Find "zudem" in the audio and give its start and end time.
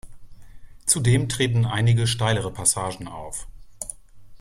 0.87-1.29